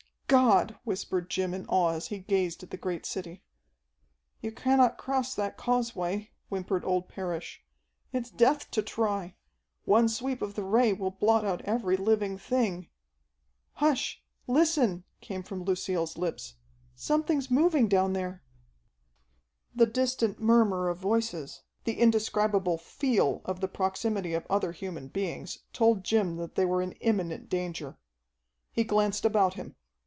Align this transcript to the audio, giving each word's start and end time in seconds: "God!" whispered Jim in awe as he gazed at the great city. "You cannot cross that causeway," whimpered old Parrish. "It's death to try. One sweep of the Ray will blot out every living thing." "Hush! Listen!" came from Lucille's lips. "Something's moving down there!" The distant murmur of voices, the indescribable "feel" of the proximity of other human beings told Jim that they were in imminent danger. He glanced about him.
"God!" 0.27 0.77
whispered 0.85 1.29
Jim 1.29 1.53
in 1.53 1.65
awe 1.65 1.89
as 1.91 2.07
he 2.07 2.19
gazed 2.19 2.63
at 2.63 2.69
the 2.69 2.77
great 2.77 3.05
city. 3.05 3.43
"You 4.39 4.53
cannot 4.53 4.97
cross 4.97 5.35
that 5.35 5.57
causeway," 5.57 6.31
whimpered 6.47 6.85
old 6.85 7.09
Parrish. 7.09 7.65
"It's 8.13 8.29
death 8.29 8.71
to 8.71 8.81
try. 8.81 9.35
One 9.83 10.07
sweep 10.07 10.41
of 10.41 10.55
the 10.55 10.63
Ray 10.63 10.93
will 10.93 11.11
blot 11.11 11.43
out 11.43 11.59
every 11.63 11.97
living 11.97 12.37
thing." 12.37 12.87
"Hush! 13.73 14.23
Listen!" 14.47 15.03
came 15.19 15.43
from 15.43 15.63
Lucille's 15.65 16.17
lips. 16.17 16.53
"Something's 16.95 17.51
moving 17.51 17.89
down 17.89 18.13
there!" 18.13 18.41
The 19.75 19.85
distant 19.85 20.39
murmur 20.39 20.87
of 20.87 20.97
voices, 20.97 21.63
the 21.83 21.99
indescribable 21.99 22.77
"feel" 22.77 23.41
of 23.43 23.59
the 23.59 23.67
proximity 23.67 24.33
of 24.33 24.47
other 24.49 24.71
human 24.71 25.09
beings 25.09 25.59
told 25.73 26.05
Jim 26.05 26.37
that 26.37 26.55
they 26.55 26.63
were 26.63 26.81
in 26.81 26.93
imminent 27.01 27.49
danger. 27.49 27.97
He 28.71 28.85
glanced 28.85 29.25
about 29.25 29.55
him. 29.55 29.75